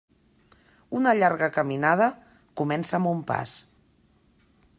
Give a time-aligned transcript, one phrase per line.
[0.99, 2.09] Una llarga caminada
[2.63, 3.55] comença amb un pas.